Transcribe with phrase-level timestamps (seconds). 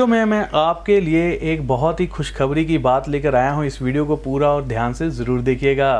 [0.00, 3.80] Video में, मैं आपके लिए एक बहुत ही खुशखबरी की बात लेकर आया हूँ। इस
[3.82, 5.90] वीडियो को पूरा और ध्यान से ज़रूर देखिएगा।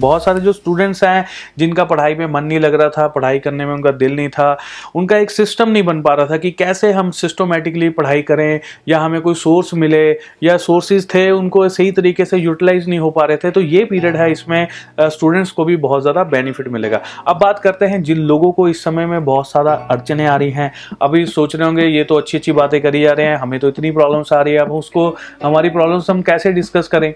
[0.00, 1.24] बहुत सारे जो स्टूडेंट्स हैं,
[1.58, 4.56] जिनका पढ़ाई में मन नहीं लग रहा था, पढ़ाई करने में उनका दिल नहीं था,
[4.94, 8.98] उनका एक सिस्टम नहीं बन पा रहा था कि कैसे हम सिस्टमेटिकली पढ़ाई करें, या
[9.00, 10.04] हमें कोई सोर्स मिले,
[10.42, 13.84] या सोर्सेज थे, उनको सही तरीके से यूटिलाइज नहीं हो पा रहे थे तो ये
[13.84, 14.66] पीरियड है इसमें
[15.00, 18.82] स्टूडेंट्स को भी बहुत ज़्यादा बेनिफिट मिलेगा। अब बात करते हैं जिन लोगों को इस
[18.84, 20.70] समय में बहुत सारा अड़चने आ रही हैं।
[21.02, 23.68] अभी सोच रहे होंगे, ये तो अच्छी अच्छी बातें करी जा रहे हैं, हमें तो
[23.68, 25.08] इतनी प्रॉब्लम्स आ रही है, अब उसको,
[25.42, 27.12] हमारी प्रॉब्लम्स हम कैसे डिस्कस करें?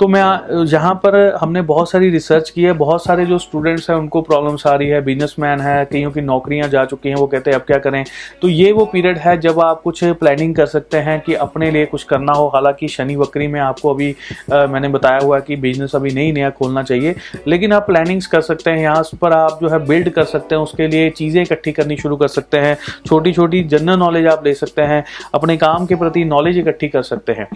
[0.00, 3.96] तो मैं जहाँ पर हमने बहुत सारी रिसर्च की है बहुत सारे जो स्टूडेंट्स हैं
[3.96, 7.50] उनको प्रॉब्लम्स आ रही है बिजनेसमैन है कईयों की नौकरियाँ जा चुकी हैं वो कहते
[7.50, 8.04] हैं अब क्या करें?
[8.42, 11.86] तो ये वो पीरियड है जब आप कुछ प्लानिंग कर सकते हैं कि अपने लिए
[11.86, 14.14] कुछ करना हो। हालाँकि शनि वक्री में आपको अभी
[14.52, 17.14] आ, मैंने बताया हुआ कि बिज़नेस अभी नई नया खोलना चाहिए
[17.46, 20.62] लेकिन आप प्लानिंग्स कर सकते हैं। यहाँ पर आप जो है बिल्ड कर सकते हैं
[20.62, 24.54] उसके लिए चीज़ें इकट्ठी करनी शुरू कर सकते हैं। छोटी छोटी जनरल नॉलेज आप ले
[24.54, 27.48] सकते हैं अपने काम के प्रति नॉलेज इकट्ठी कर सकते हैं।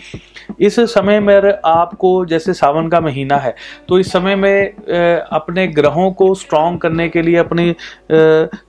[0.60, 3.54] इस समय में आपको जैसे सावन का महीना है।
[3.88, 7.74] तो इस समय में अपने ग्रहों को स्ट्रांग करने के लिए, अपनी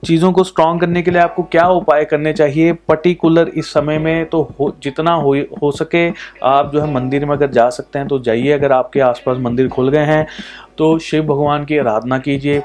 [0.06, 2.72] चीज़ों को स्ट्रांग करने के लिए आपको क्या उपाय करने चाहिए?
[2.88, 6.08] पर्टिकुलर इस समय में तो हो, जितना हो हो सके
[6.44, 9.68] आप जो है मंदिर में अगर जा सकते हैं तो जाइए अगर आपके आसपास मंदिर
[9.68, 10.26] खुल गए हैं।
[10.78, 12.62] तो शिव भगवान की आराधना कीजिए,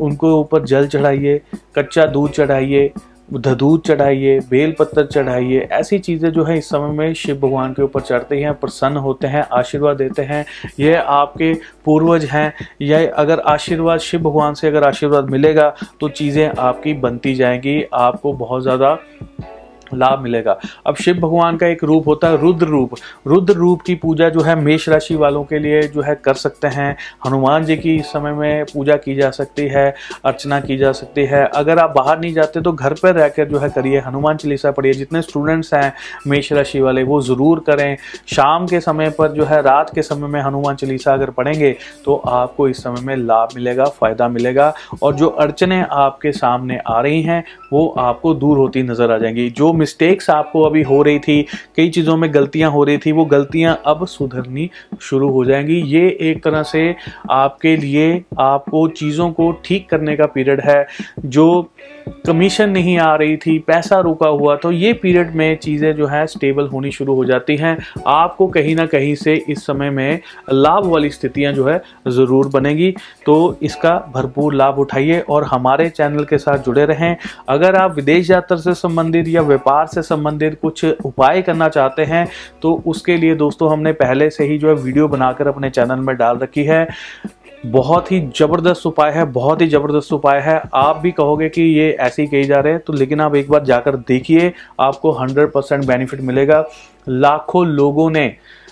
[0.00, 1.40] उनको ऊपर जल चढ़ाइए,
[1.76, 2.92] कच्चा दूध चढ़ाइए
[3.28, 7.82] धदूत चढ़ाइए, बेल पत्तर चढ़ाइए, ऐसी चीज़ें जो है इस समय में शिव भगवान के
[7.82, 10.44] ऊपर चढ़ते हैं, प्रसन्न होते हैं, आशीर्वाद देते हैं।
[10.80, 11.52] ये आपके
[11.84, 12.52] पूर्वज हैं
[12.82, 18.32] यह अगर आशीर्वाद, शिव भगवान से अगर आशीर्वाद मिलेगा तो चीज़ें आपकी बनती जाएँगी। आपको
[18.34, 18.98] बहुत ज़्यादा
[19.94, 22.94] लाभ मिलेगा। अब शिव भगवान का एक रूप होता है रुद्र रूप।
[23.26, 26.68] रुद्र रूप की पूजा जो है मेष राशि वालों के लिए जो है कर सकते
[26.68, 26.96] हैं।
[27.26, 31.24] हनुमान जी की इस समय में पूजा की जा सकती है, अर्चना की जा सकती
[31.24, 34.70] है। अगर आप बाहर नहीं जाते तो घर पर रहकर जो है करिए हनुमान चालीसा
[34.70, 35.92] पढ़िए। जितने स्टूडेंट्स हैं
[36.26, 37.96] मेष राशि वाले, वो ज़रूर करें।
[38.26, 41.74] शाम के समय पर जो है रात के समय में हनुमान चालीसा अगर पढ़ेंगे
[42.04, 44.72] तो आपको इस समय में लाभ मिलेगा, फ़ायदा मिलेगा।
[45.02, 49.48] और जो अड़चने आपके सामने आ रही हैं, वो आपको दूर होती नज़र आ जाएँगी।
[49.50, 51.42] जो मिस्टेक्स आपको अभी हो रही थी,
[51.76, 54.70] कई चीज़ों में गलतियाँ हो रही थी, वो गलतियाँ अब सुधरनी
[55.00, 56.94] शुरू हो जाएँगी। ये एक तरह से
[57.30, 60.86] आपके लिए, आपको चीज़ों को ठीक करने का पीरियड है,
[61.26, 61.70] जो
[62.26, 66.26] कमीशन नहीं आ रही थी, पैसा रुका हुआ तो ये पीरियड में चीज़ें जो है
[66.26, 67.76] स्टेबल होनी शुरू हो जाती हैं।
[68.06, 70.20] आपको कहीं ना कहीं से इस समय में
[70.52, 72.90] लाभ वाली स्थितियाँ जो है ज़रूर बनेगी।
[73.26, 77.16] तो इसका भरपूर लाभ उठाइए और हमारे चैनल के साथ जुड़े रहें।
[77.48, 82.26] अगर आप विदेश यात्रा से संबंधित या व्यापार से संबंधित कुछ उपाय करना चाहते हैं
[82.62, 86.16] तो उसके लिए दोस्तों हमने पहले से ही जो है वीडियो बनाकर अपने चैनल में
[86.16, 86.86] डाल रखी है।
[87.64, 91.90] बहुत ही ज़बरदस्त उपाय है, बहुत ही ज़बरदस्त उपाय है। आप भी कहोगे कि ये
[91.92, 95.46] ऐसे ही कही जा रहे हैं तो लेकिन आप एक बार जाकर देखिए, आपको 100
[95.46, 96.64] परसेंट बेनिफिट मिलेगा।
[97.08, 98.26] लाखों लोगों ने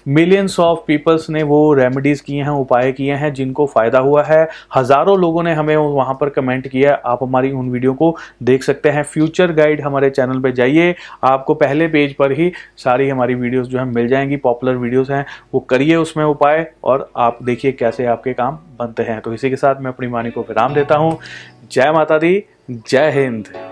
[0.09, 4.49] मिलियंस ऑफ़ पीपल्स ने वो रेमेडीज़ किए हैं, उपाय किए हैं, जिनको फ़ायदा हुआ है।
[4.77, 8.89] हज़ारों लोगों ने हमें वहाँ पर कमेंट किया आप हमारी उन वीडियो को देख सकते
[8.89, 13.67] हैं। फ्यूचर गाइड हमारे चैनल पे जाइए। आपको पहले पेज पर ही सारी हमारी वीडियोस
[13.67, 15.25] जो है मिल जाएँगी। पॉपुलर वीडियोस हैं।
[15.55, 19.57] वो करिए उसमें उपाय और आप देखिए कैसे आपके काम बनते हैं। तो इसी के
[19.57, 21.19] साथ मैं अपनी वाणी को विराम देता हूँ।
[21.73, 23.72] जय माता दी। जय हिंद।